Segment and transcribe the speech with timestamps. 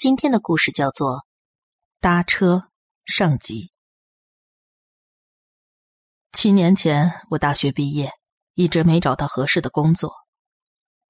[0.00, 1.18] 今天的故事叫做
[2.00, 2.70] 《搭车》
[3.14, 3.70] 上集。
[6.32, 8.10] 七年前，我大学毕业，
[8.54, 10.14] 一直没找到合适的工作。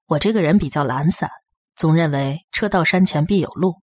[0.07, 1.31] 我这个人比较懒散，
[1.73, 3.81] 总认为车到山前必有路。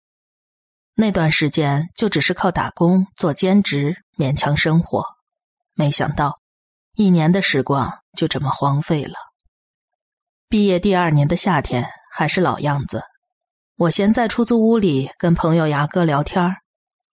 [0.95, 5.05] 那段时间就只是靠打工、做兼职勉强生活。
[5.75, 6.41] 没想到，
[6.95, 9.17] 一年的时光就这么荒废了。
[10.49, 13.03] 毕业第二年的夏天，还是老样子。
[13.83, 16.55] 我先在出租屋里跟朋友牙哥聊天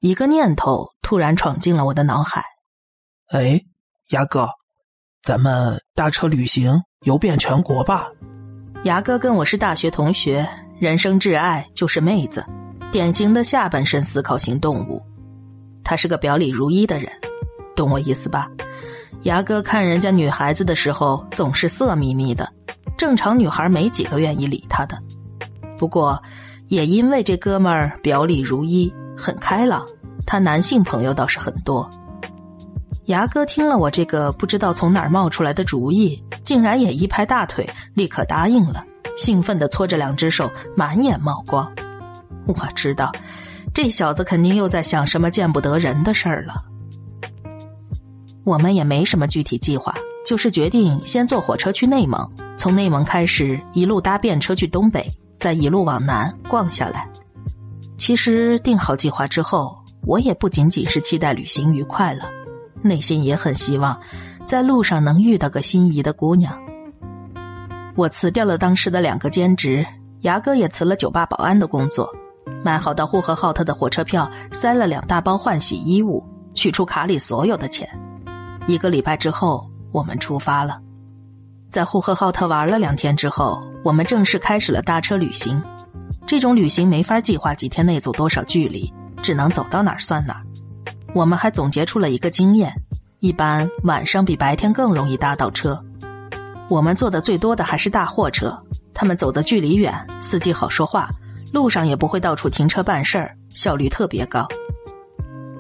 [0.02, 2.44] 一个念头突然闯进了我的脑海。
[3.32, 3.60] 哎，
[4.10, 4.48] 牙哥，
[5.24, 8.08] 咱们搭车旅行游遍全国吧？
[8.84, 10.48] 牙哥跟我是大学同学，
[10.80, 12.46] 人生挚爱就是妹子，
[12.92, 15.04] 典型的下半身思考型动物。
[15.84, 17.12] 他是个表里如一的人，
[17.76, 18.48] 懂我意思吧？
[19.24, 22.48] 牙哥看人家女孩子的时候总是色眯眯的，
[22.96, 24.96] 正常女孩没几个愿意理他的。
[25.76, 26.22] 不过。
[26.70, 29.84] 也因为这哥们儿表里如一，很开朗，
[30.26, 31.90] 他男性朋友倒是很多。
[33.06, 38.84] 牙哥听了我这个不知道从哪儿冒出来的主意，竟然也一拍大腿，立刻答应了，
[39.18, 40.48] 兴奋的搓着两只手，
[40.78, 41.68] 满眼冒光。
[42.46, 43.12] 我知道，
[43.74, 46.54] 这小子肯定又在想什么见不得人的事儿了。
[48.44, 49.92] 我们也没什么具体计划，
[50.24, 55.10] 就是决定先坐火车去内蒙，从内蒙开始一路搭便车去东北。
[55.40, 57.10] 再一路往南逛下来，
[57.98, 62.26] 其实定好计划之后，我也不仅仅是期待旅行愉快了，
[62.82, 63.98] 内心也很希望
[64.46, 66.54] 在路上能遇到个心仪的姑娘。
[67.96, 69.86] 我辞掉了当时的两个兼职，
[70.22, 72.10] 牙哥也辞了酒吧保安的工作，
[72.64, 77.88] 买好到呼和浩特的火车票，塞了两大包换洗衣物，取出卡里所有的钱。
[78.68, 80.80] 一个礼拜之后，我们出发了。
[81.70, 85.62] 在呼和浩特玩了两天之后，我们正式开始了搭车旅行。
[86.26, 88.92] 这种旅行没法计划几天内走多少距离，
[89.22, 90.42] 只能走到哪儿算哪儿。
[91.14, 92.74] 我们还总结出了一个经验：
[93.20, 95.84] 一般晚上比白天更容易搭到车。
[96.70, 98.58] 我们坐的最多的还是大货车，
[98.94, 101.10] 他们走的距离远，司机好说话，
[101.52, 104.48] 路上也不会到处停车办事儿，效率特别高。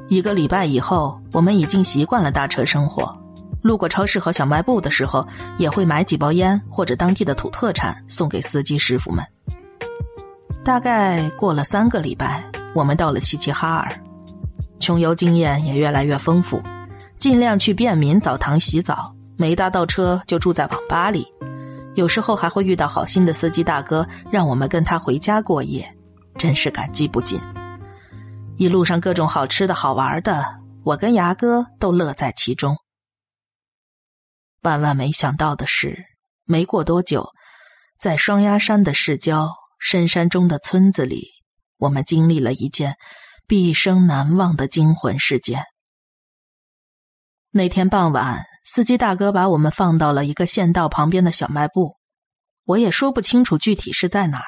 [0.07, 3.18] 一个礼拜以后，我们已经习惯了搭车生活。
[3.61, 5.27] 路过超市和小卖部的时候，
[5.57, 9.23] 也会买几包烟或者当地的土特产送给司机师傅们。
[10.63, 12.43] 大概过了三个礼拜，
[12.75, 13.91] 我们到了齐齐哈尔，
[14.79, 16.61] 穷游经验也越来越丰富，
[17.17, 21.25] 尽量去便民澡堂洗澡，没搭到车就住在网吧里，
[21.95, 25.89] 有时候还会遇到好心的司机大哥，让我们跟他回家过夜，
[26.37, 27.39] 真是感激不尽。
[28.57, 30.45] 一路上各种好吃的好玩的，
[30.83, 32.75] 我跟牙哥都乐在其中。
[34.61, 36.05] 万万没想到的是，
[36.43, 37.29] 没过多久，
[37.97, 41.29] 在双鸭山的市郊深山中的村子里，
[41.77, 42.95] 我们经历了一件
[43.47, 45.63] 毕生难忘的惊魂事件。
[47.51, 51.95] 那天傍晚，司机大哥把我们放到了一个县道旁边的小卖部，
[52.65, 54.45] 我也说不清楚具体是在哪儿。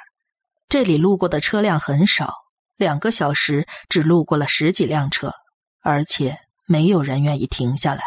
[0.67, 2.33] 这里路过的车辆很少，
[2.75, 5.33] 两个小时只路过了十几辆车，
[5.81, 8.03] 而且没有人愿意停下来。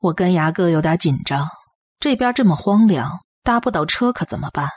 [0.00, 1.48] 我跟牙哥有点紧张，
[1.98, 4.68] 这边这么荒凉，搭不到车可怎么办？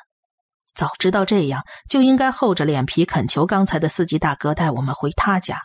[0.74, 5.62] 早知道这样，就应该厚着脸皮恳求刚才的司机大哥带我们回他家。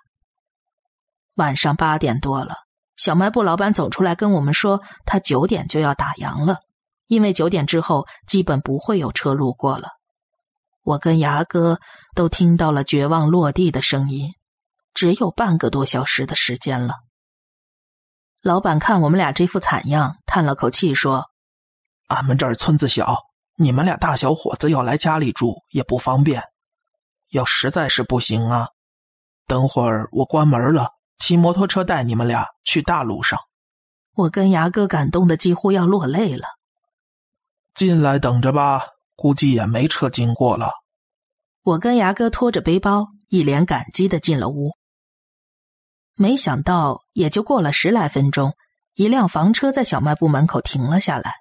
[1.37, 2.57] 晚上八点多了，
[2.97, 6.59] 小卖部老板走出来跟我们说，他九点就要打烊了，
[7.07, 9.89] 因为九点之后基本不会有车路过了。
[10.83, 11.81] 我跟牙哥
[12.15, 14.33] 都听到了绝望落地的声音，
[14.93, 16.95] 只有半个多小时的时间了。
[18.47, 21.31] 老板看我们俩这副惨样，叹了口气说
[22.07, 23.25] ：“俺们这儿村子小，
[23.57, 26.45] 你们俩大小伙子要来家里住也不方便。
[27.31, 28.69] 要实在是不行啊，
[29.49, 33.37] 等会儿我关门了，骑摩托车带你们俩去大路上。”
[34.15, 36.47] 我跟牙哥感动的几乎要落泪了。
[37.75, 38.81] 进来等着吧，
[39.17, 40.71] 估计也没车经过了。
[41.65, 44.71] 我跟牙哥拖着背包，一脸感激的进了屋。
[46.19, 48.55] 没想到，也就过了十来分钟，
[48.95, 51.35] 一辆房车在小卖部门口停了下来。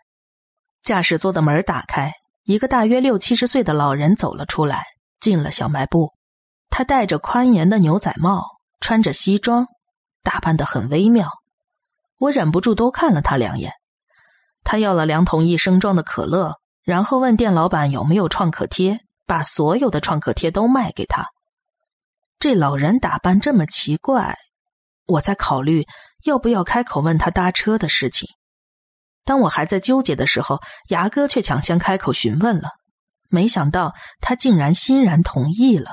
[0.84, 2.12] 驾驶座的门打开，
[2.44, 4.84] 一个大约六七十岁的老人走了出来，
[5.22, 6.12] 进了小卖部。
[6.70, 8.44] 他戴着宽檐的牛仔帽，
[8.82, 9.68] 穿着西装，
[10.22, 11.30] 打扮的很微妙。
[12.18, 13.72] 我忍不住多看了他两眼。
[14.66, 21.28] 他要了两桶一升装的可乐，然后问店老板有没有创可贴，把所有的创可贴都卖给他。
[22.40, 24.38] 这老人打扮这么奇怪。
[25.06, 25.86] 我在考虑
[26.24, 28.28] 要不要开口问他搭车的事情。
[29.24, 32.70] 当我还在纠结的时候，牙哥却抢先开口询问了。
[33.28, 35.92] 没想到他竟然欣然同意了。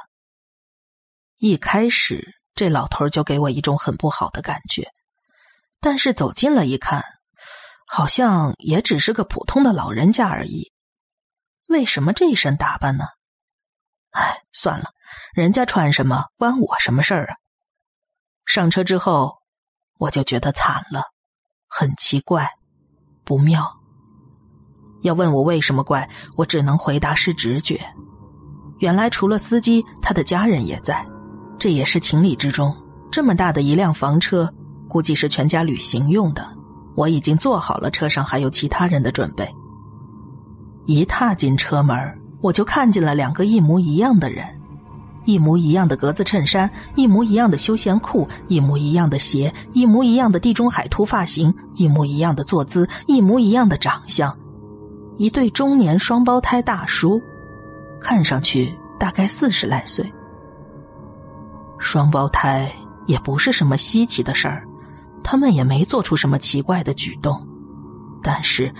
[1.39, 4.93] 一开始这老头就给我一种很不好的感觉，
[5.81, 7.05] 但是走近了一看，
[7.87, 10.73] 好像也只是个普通的老人家而已。
[11.67, 13.07] 为什么这身打扮呢？
[14.11, 14.91] 哎，算了，
[15.35, 17.37] 人家穿什么关我什么事儿啊？
[18.45, 19.39] 上车之后，
[19.99, 21.03] 我就觉得惨了，
[21.69, 22.49] 很奇怪，
[23.25, 23.65] 不妙。
[25.03, 27.81] 要问我为什么怪，我只能回答是直觉。
[28.79, 31.07] 原来除了司机，他的家人也在，
[31.59, 32.75] 这也是情理之中。
[33.11, 34.53] 这么大的一辆房车，
[34.89, 36.47] 估计是全家旅行用的。
[36.95, 39.49] 我已经做好了车上还有其他人的准备。
[40.87, 41.97] 一踏进车门，
[42.41, 44.45] 我就看见了两个一模一样的人，
[45.25, 54.37] 一模一样的格子衬衫，一模一样的休闲裤，一模一样的鞋，一模一样的地中海秃发型，一模一样的坐姿，一模一样的长相。
[55.19, 57.21] 一对中年双胞胎大叔，
[58.01, 60.11] 看上去大概四十来岁。
[61.79, 62.73] 双胞胎
[63.07, 64.67] 也不是什么稀奇的事儿，
[65.23, 67.47] 他们也没做出什么奇怪的举动，
[68.23, 68.73] 但是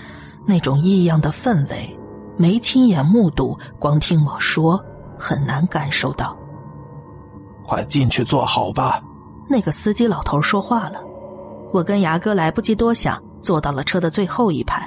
[0.45, 1.97] 那种异样的氛围，
[2.35, 4.83] 没亲眼目睹，光听我说
[5.23, 6.37] 很难感受到。
[7.65, 9.01] 快进去坐好吧。
[9.49, 11.01] 那个司机老头说话了，
[11.71, 14.85] 我跟牙哥来不及多想，坐到了车的最后一排。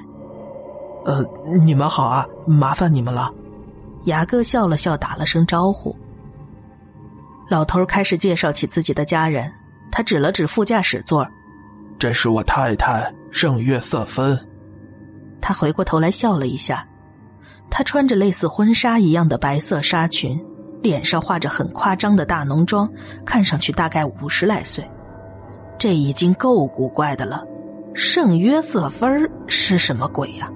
[1.07, 1.25] 呃，
[1.65, 3.33] 你们好啊，麻烦你们了。
[4.05, 5.97] 牙哥笑了笑，打了声招呼。
[7.49, 9.51] 老头开始介绍起自己的家人，
[9.91, 11.27] 他指了指副驾驶座
[11.99, 14.39] ：“这是我太太圣约瑟芬。”
[15.41, 16.87] 他回过头来笑了一下，
[17.71, 20.43] 他穿着类似婚纱一样的白色纱裙，
[20.83, 22.89] 脸上画着很夸张的大浓妆，
[23.25, 24.89] 看上去大概五十来岁。
[25.79, 27.45] 这已经够古怪的了，
[27.93, 30.51] 圣约瑟芬是什么鬼呀？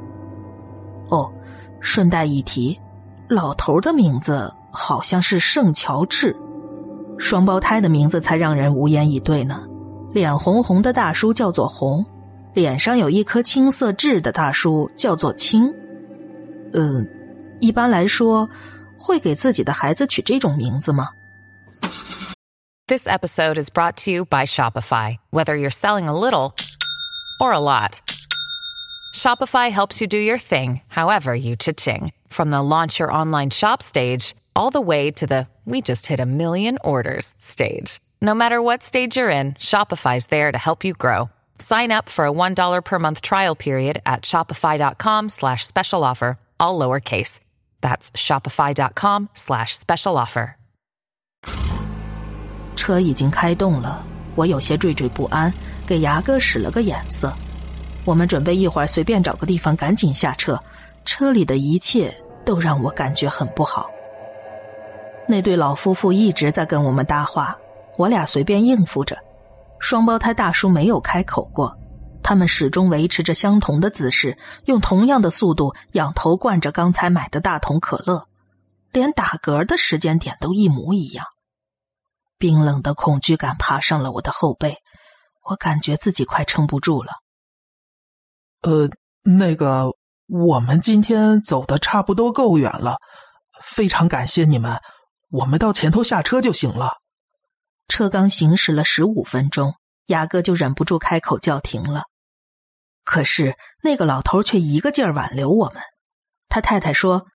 [1.08, 1.30] 哦，
[1.80, 2.78] 顺带一提，
[3.28, 6.34] 老头的名字好像是圣乔治，
[7.18, 9.60] 双胞胎的名字才让人无言以对呢。
[10.12, 12.04] 脸红红的大叔叫做红，
[12.54, 15.70] 脸上有一颗青色痣的大叔叫做青。
[16.73, 17.07] 嗯，
[17.59, 18.49] 一般来说，
[18.97, 21.09] 会给自己的孩子取这种名字吗？
[22.87, 25.17] This episode is brought to you by Shopify.
[25.31, 26.53] Whether you're selling a little
[27.39, 27.99] or a lot.
[29.13, 32.11] Shopify helps you do your thing, however you cha-ching.
[32.27, 36.19] From the launch your online shop stage, all the way to the we just hit
[36.19, 37.99] a million orders stage.
[38.21, 41.29] No matter what stage you're in, Shopify's there to help you grow.
[41.57, 46.78] Sign up for a $1 per month trial period at shopify.com slash special offer, all
[46.78, 47.40] lowercase.
[47.80, 50.50] That's shopify.com slash special offer.
[52.76, 54.04] 车已经开动了，
[54.34, 55.52] 我有些惴惴不安，
[55.86, 57.32] 给牙哥使了个眼色。
[58.04, 60.58] 我们准备一会儿随便找个地方赶紧下车，
[61.04, 62.14] 车里的一切
[62.44, 63.90] 都让我感觉很不好。
[65.28, 67.56] 那对老夫妇一直在跟我们搭话，
[67.96, 69.16] 我俩随便应付着。
[69.78, 71.76] 双胞胎大叔没有开口过，
[72.22, 78.28] 他们始终维持着相同的姿势，用同样的速度仰头灌着刚才买的大桶可乐，
[78.92, 81.26] 连打嗝的时间点都一模一样。
[82.38, 84.78] 冰冷的恐惧感爬上了我的后背，
[85.44, 87.12] 我感觉自己快撑不住了。
[88.62, 88.88] 呃，
[89.22, 89.90] 那个，
[90.26, 92.98] 我们今天走的差不多够远了，
[93.62, 94.80] 非常感谢你们。
[95.30, 96.94] 我们到前头下车就行了。
[97.88, 99.74] 车刚行驶了十五分钟，
[100.10, 102.04] 雅哥就忍不住开口叫停了。
[103.02, 105.82] 可是那个老头却一个劲儿挽留我们。
[106.48, 107.26] 他太太说：“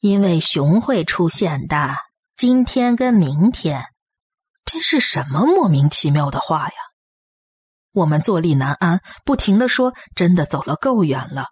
[0.00, 1.96] 因为熊会出现的，
[2.36, 3.86] 今天跟明天。”
[4.64, 6.74] 这是什么莫名其妙的话呀？
[7.92, 11.46] 我们坐立难安，不停的说：“真的走了够远了。”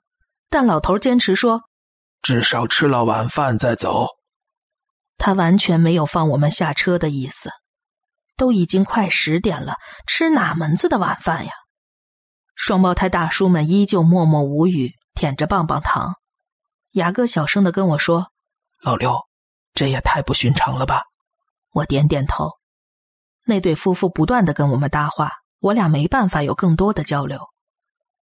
[0.51, 1.63] 但老头坚持说
[2.21, 4.09] ：“至少吃了晚饭再走。”
[5.19, 7.51] 他完全没有放我们下车的意思。
[8.37, 11.53] 都已经快十点了，吃哪门子的晚饭呀？
[12.55, 16.15] 双胞胎大叔们依旧默默无语，舔着棒棒糖。
[16.93, 18.29] 牙哥小声的跟我说
[18.83, 19.17] ：“老刘，
[19.75, 21.03] 这也太不寻常了吧？”
[21.73, 22.51] 我点点头。
[23.45, 25.31] 那对夫妇不断的跟我们搭话。
[25.63, 27.39] 我俩没办法有更多的交流。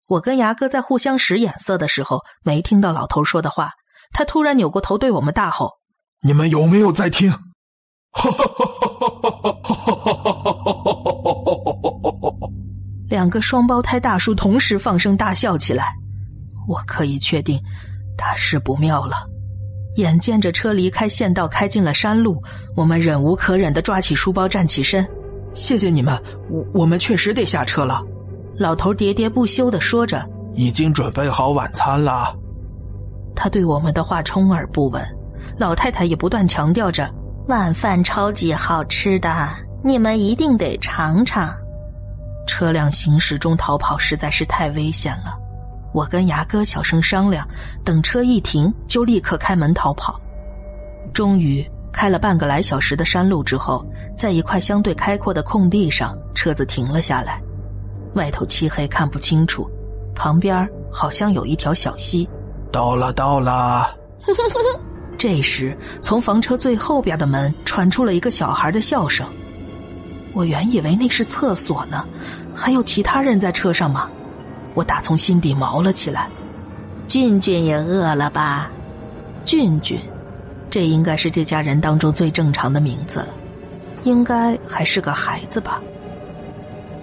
[0.07, 3.71] 我跟牙哥在互相使眼色的时候，没听到老头说的话。
[4.11, 5.71] 他突然扭过头对我们大吼
[6.21, 7.31] ：“你们有没有在听？”
[13.09, 15.95] 两个双胞胎大叔同时放声大笑起来。
[16.67, 17.59] 我可以确定，
[18.15, 19.27] 大事不妙了。
[19.95, 22.41] 眼见着车离开县道，开进了山路，
[22.75, 25.07] 我们忍无可忍的抓起书包，站起身。
[25.55, 28.03] 谢谢你们，我我们确实得下车了。
[28.57, 30.23] 老头喋喋不休的说着，
[30.53, 32.35] 已经准备好晚餐了。
[33.35, 35.03] 他对我们的话充耳不闻，
[35.57, 37.11] 老太太也不断强调着，
[37.49, 39.49] 晚饭超级好吃的，
[39.83, 41.51] 你们一定得尝尝。
[42.45, 45.35] 车辆行驶中逃跑实在是太危险了，
[45.91, 47.47] 我跟牙哥小声商量，
[47.83, 50.21] 等车一停就立刻开门逃跑。
[51.11, 53.83] 终于开了半个来小时的山路之后，
[54.15, 57.41] 在一块相对开阔的空地上，车子停了下来。
[58.13, 59.67] 外头漆黑看不清楚，
[60.13, 62.29] 旁边好像有一条小溪。
[62.71, 63.89] 到了，到了。
[65.19, 69.27] 这时，从房车最后边的门传出了一个小孩的笑声。
[70.31, 72.05] 我原以为那是厕所呢，
[72.55, 74.09] 还有其他人在车上吗？
[74.75, 76.29] 我打从心底毛了起来。
[77.05, 78.71] 俊俊也饿了吧？
[79.43, 79.99] 俊俊，
[80.69, 83.27] 这应该是这家人当中最正常的名字了，
[84.05, 85.81] 应该还是个孩子吧。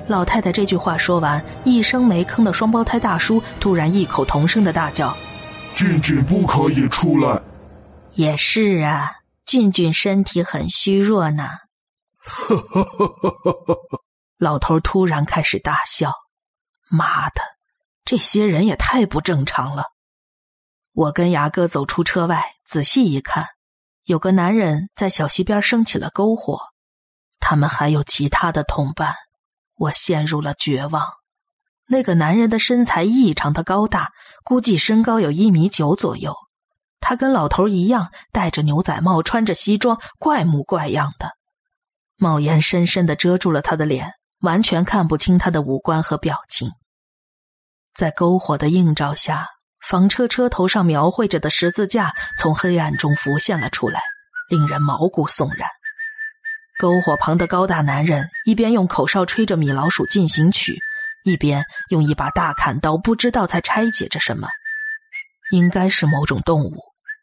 [0.09, 5.15] 老太太这句话说完，一声没吭的双胞胎大叔突然异口同声的大叫
[5.77, 7.39] ：“俊俊不可以出来！”
[8.17, 11.51] 也是啊，俊俊身体很虚弱呢。
[14.39, 16.15] 老头突然开始大笑，
[16.89, 17.43] 妈的，
[18.07, 19.85] 这些人也太不正常了。
[20.95, 23.49] 我跟牙哥走出车外，仔细一看，
[24.05, 26.59] 有个男人在小溪边生起了篝火，
[27.39, 29.15] 他们还有其他的同伴，
[29.77, 31.07] 我陷入了绝望。
[31.87, 34.11] 那个男人的身材异常的高大，
[34.43, 36.35] 估计身高有一米九左右。
[37.01, 41.31] 他跟老头一样，戴着牛仔帽，穿着西装，怪模怪样的。
[42.17, 46.71] 帽檐深深的遮住了他的脸，完全看不清他的五官和表情。
[47.95, 49.47] 在篝火的映照下，
[49.87, 54.01] 房车车头上描绘着的十字架从黑暗中浮现了出来，
[54.49, 55.69] 令人毛骨悚然。
[56.81, 60.73] 篝火旁的高大男人一边用口哨吹着《米老鼠进行曲》，
[61.25, 64.49] 一边用一把大砍刀，不知道在拆解着什么。
[65.51, 66.77] 应该是某种动物，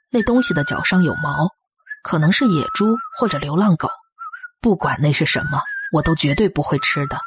[0.09, 1.49] 那东西的脚上有毛，
[2.03, 3.89] 可能是野猪或者流浪狗。
[4.61, 5.61] 不管那是什么，
[5.91, 7.19] 我都绝对不会吃的。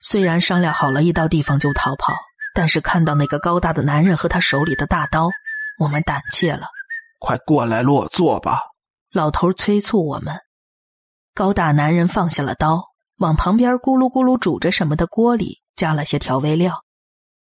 [0.00, 2.14] 虽然商量好了一到地方就逃跑，
[2.54, 5.30] 但是看到那个高大的男人和他手里的大刀，
[5.78, 6.68] 我们胆怯了。
[7.18, 8.60] 快过来落座吧，
[9.12, 10.40] 老头催促我们。
[11.34, 12.84] 高大男人放下了刀，
[13.16, 16.84] 往旁边咕噜咕噜煮着什么的锅里加了些调味料。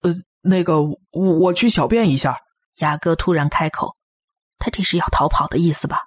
[0.02, 2.36] 呃，那个，我我去小便一下。
[2.76, 3.96] 雅哥突然开口
[4.58, 6.00] ：“他这是要逃跑的意思吧？”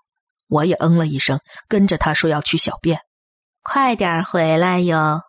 [0.50, 3.02] 我也嗯了一声，跟着他说要去小便。
[3.64, 5.22] 快点回来哟！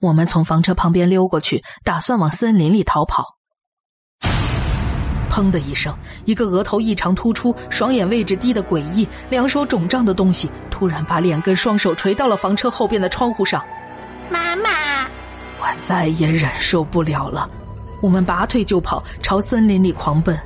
[0.00, 3.34] 我们从房车旁边溜过去，打算往森林里逃跑。
[5.28, 13.60] 砰的一声，一个额头异常突出、双眼位置低的诡异、两手肿胀的东西，突然把脸跟双手垂到了房车后边的窗户上。
[14.30, 14.70] 妈妈，
[15.58, 17.50] 我再也忍受不了了，
[18.00, 20.38] 我们拔腿就跑，朝森林里狂奔。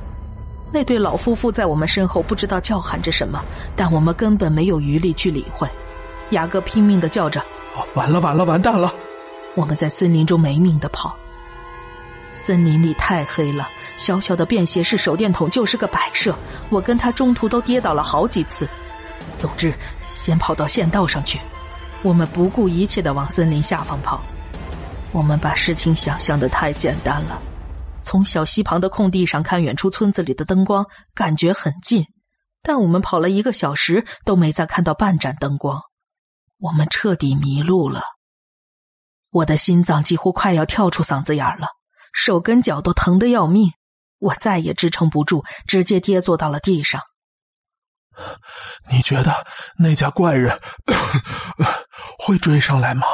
[0.71, 3.43] 那对老夫妇在我们身后不知道叫喊着什么，
[3.75, 5.69] 但我们根本没有余力去理会。
[6.31, 7.43] 雅各拼命的叫着
[7.95, 8.93] ：“完了完了，完蛋了！”
[9.57, 11.17] 我们在森林中没命的跑。
[12.31, 16.37] 森林里太黑了，小小的便携式手电筒就是个摆设。
[16.69, 18.69] 我跟他中途都跌倒了好几次。
[19.39, 19.73] 总之，
[20.11, 21.41] 先跑到县道上去。
[22.03, 24.21] 我们不顾一切的往森林下方跑。
[25.11, 27.41] 我们把事情想象的太简单了。
[28.09, 32.07] 从小溪旁的空地上看，远处村子里的灯光感觉很近，
[32.63, 35.83] 但我们跑了一个小时都没再看到半盏灯光，
[36.57, 38.01] 我们彻底迷路了。
[39.29, 41.69] 我的心脏几乎快要跳出嗓子眼了，
[42.15, 43.73] 手跟脚都疼得要命，
[44.21, 47.03] 我再也支撑不住，直接跌坐到了地上。
[48.91, 49.47] 你觉得
[49.79, 50.59] 那家怪人
[52.19, 53.07] 会追上来吗？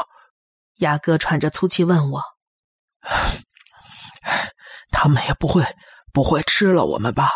[0.76, 2.22] 雅哥喘着粗气问我。
[4.94, 5.66] 他们也不会
[6.12, 7.32] 不会吃了我们吧？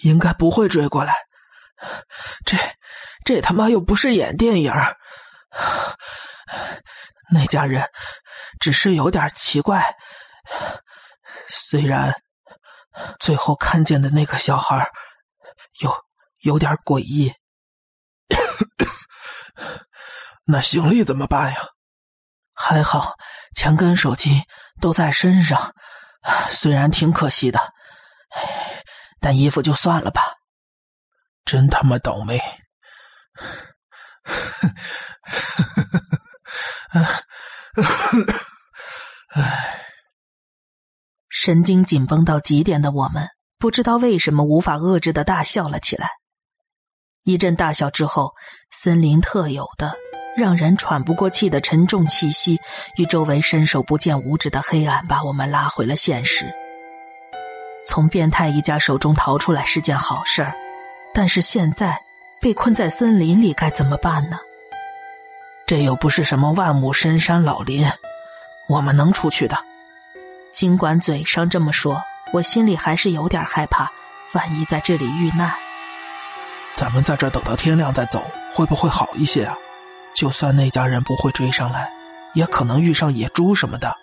[0.00, 1.16] 应该不会追过来。
[2.44, 2.58] 这
[3.24, 4.72] 这他妈又不是演电影。
[7.30, 7.88] 那家人
[8.60, 9.96] 只是有点奇怪。
[11.48, 12.14] 虽然
[13.18, 14.90] 最后看见的那个小孩
[15.80, 16.04] 有
[16.40, 17.32] 有点诡异。
[20.44, 21.68] 那行李怎么办呀？
[22.52, 23.14] 还好，
[23.54, 24.42] 钱跟手机
[24.80, 25.74] 都在身上。
[26.50, 27.74] 虽然挺可惜的，
[29.20, 30.22] 但衣服就算了吧。
[31.44, 32.40] 真他妈倒霉！
[39.30, 39.80] 唉，
[41.28, 46.08] 神经紧绷到极点的我们，不知道为什么无法遏制的大笑了起来。
[47.24, 48.34] 一阵大笑之后，
[48.70, 49.94] 森林特有的。
[50.34, 52.58] 让人喘不过气的沉重气息
[52.96, 56.50] 与周围伸手不见五指的黑暗，把我们拉回了现实。
[57.86, 60.54] 从变态一家手中逃出来是件好事儿，
[61.12, 62.00] 但是现在
[62.40, 64.38] 被困在森林里该怎么办呢？
[65.66, 67.86] 这又不是什么万亩深山老林，
[68.70, 69.58] 我们能出去的。
[70.50, 72.02] 尽管嘴上这么说，
[72.32, 73.92] 我心里还是有点害怕。
[74.32, 75.54] 万一在这里遇难，
[76.74, 79.54] 咱们在这等到天亮再走，会不会好一些啊？
[80.14, 81.88] 就算那家人不会追上来，
[82.34, 83.96] 也可能遇上野猪什么的。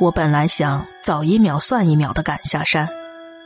[0.00, 2.88] 我本来想早一秒算一秒的赶下山，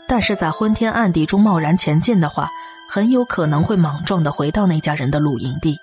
[0.06, 2.50] 但是在昏天暗地中贸然前进的话，
[2.90, 5.78] 很有可能会莽撞的回到那家人的露营地。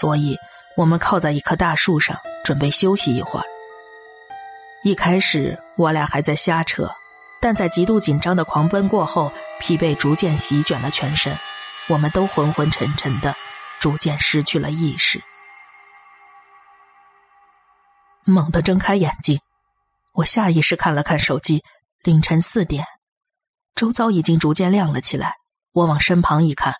[0.00, 0.38] 所以，
[0.76, 3.46] 我们靠在一棵大树上，准备休息一会儿。
[4.84, 6.90] 一开始，我俩还在瞎扯。
[7.40, 11.32] 但在极度紧张的狂奔过后，疲惫逐渐席卷了全身，
[11.88, 13.34] 我们都昏昏沉沉的，
[13.80, 15.22] 逐渐失去了意识。
[18.24, 19.40] 猛地睁开眼睛，
[20.12, 21.64] 我下意识看了看手机，
[22.02, 22.84] 凌晨四点，
[23.74, 25.36] 周遭已经逐渐亮了起来。
[25.72, 26.74] 我往身旁一看，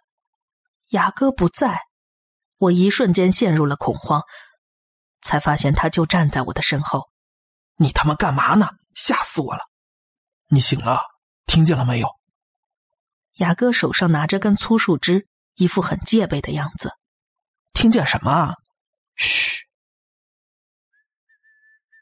[0.90, 1.82] 雅哥不在，
[2.58, 4.22] 我一瞬间陷入了恐慌，
[5.22, 7.08] 才发现他就站在我的身后。
[7.76, 8.70] 你他妈干嘛呢？
[8.94, 9.62] 吓死我了！
[10.48, 11.02] 你醒了，
[11.46, 12.08] 听见了没有？
[13.38, 16.92] 雅哥手上拿着根粗树枝，一副很戒备的样子。
[17.72, 18.54] 听见什么？
[19.16, 19.62] 嘘！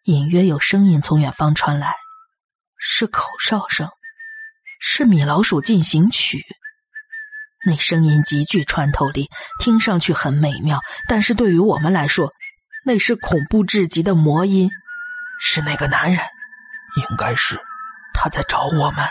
[0.04, 1.94] 隐约有声音从远方传来，
[2.78, 3.88] 是口哨声，
[4.80, 6.42] 是米老鼠进行曲。
[7.66, 9.28] 那声音极具穿透力，
[9.58, 12.32] 听上去很美妙，但是对于我们来说，
[12.84, 14.70] 那是恐怖至极的魔音。
[15.38, 16.24] 是那个男人，
[16.96, 17.60] 应该是。
[18.14, 19.06] 他在找我们，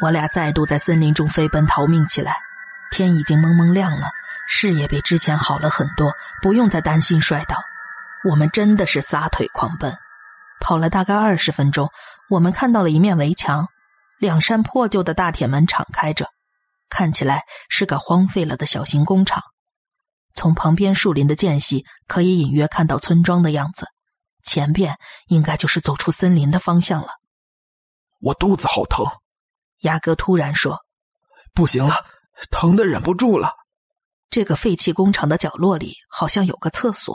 [0.00, 2.36] 我俩再度在森林中飞奔逃命起来。
[2.90, 4.10] 天已经蒙蒙亮了，
[4.46, 7.56] 视野比之前好了很多，不用再担心摔倒。
[8.28, 9.98] 我们真的是撒腿狂奔，
[10.60, 11.90] 跑了大概二十分钟，
[12.28, 13.68] 我们看到了一面围墙，
[14.18, 16.28] 两扇破旧的大铁门敞开着，
[16.88, 19.42] 看起来是个荒废了的小型工厂。
[20.34, 23.86] 从旁边树林的间隙，可以隐约看到村庄的样子，
[24.42, 27.08] 前边应该就是走出森林的方向了。
[28.20, 29.06] 我肚子好疼，
[29.80, 30.80] 牙哥突然说
[31.54, 32.04] ：“不行了，
[32.50, 33.52] 疼的忍不住了。”
[34.30, 37.14] 这个废弃工厂的角落里好像有个厕所，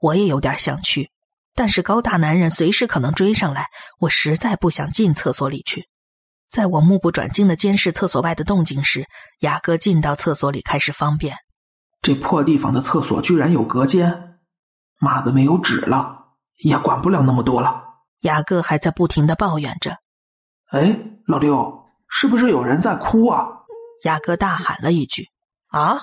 [0.00, 1.10] 我也有点想去，
[1.54, 3.66] 但是高大男人随时可能追上来，
[3.98, 5.88] 我实在不想进厕所里去。
[6.48, 9.06] 在我目不转睛的监视厕所外的动静时，
[9.40, 11.36] 雅哥进到厕所里开始方便。
[12.00, 14.38] 这破地方的厕所居然有隔间，
[14.98, 17.82] 妈的没有纸了，也管不了那么多了。
[18.20, 19.98] 雅哥还在不停的抱怨着。
[20.70, 23.46] 哎，老六，是不是有人在哭啊？
[24.04, 25.28] 雅哥大喊了一句
[25.68, 25.98] ：“啊！”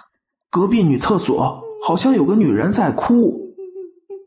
[0.52, 3.56] 隔壁女厕所好像有个女人在哭。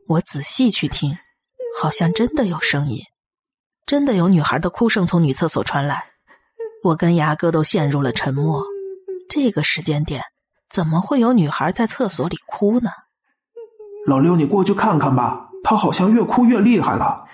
[0.08, 1.16] 我仔细去听，
[1.80, 2.98] 好像真的有声音，
[3.86, 6.04] 真的有女孩的哭声从女厕所传来。
[6.82, 8.64] 我跟牙哥都陷入了沉默。
[9.30, 10.24] 这个时间点，
[10.68, 12.90] 怎么会有女孩在厕所里哭呢？
[14.04, 17.24] 老六，你过去看看吧，她好像越哭越厉害了。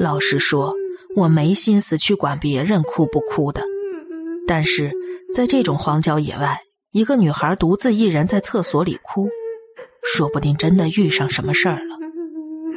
[0.00, 0.74] 老实说。
[1.14, 3.62] 我没心思去管别人哭不哭的，
[4.46, 4.92] 但是
[5.34, 9.28] 在这种荒郊野外，一个女孩独自一人在厕所里哭，
[10.02, 11.96] 说不定真的遇上什么事儿了。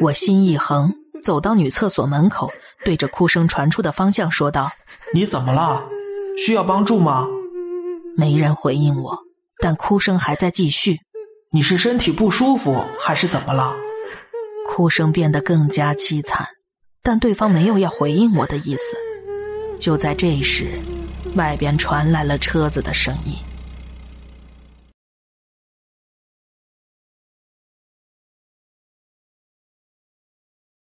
[0.01, 0.93] 我心一横，
[1.23, 2.51] 走到女厕所门口，
[2.83, 4.69] 对着哭声传出的方向说道
[5.13, 5.87] ：“你怎么了？
[6.37, 7.27] 需要帮助吗？”
[8.17, 9.17] 没人回应我，
[9.59, 10.99] 但哭声还在继续。
[11.51, 13.73] 你是身体不舒服还是怎么了？
[14.67, 16.45] 哭声变得更加凄惨。
[17.05, 18.95] 但对方没有要回应我的意思。
[19.79, 20.79] 就在这时，
[21.35, 23.35] 外边传来了车子的声音。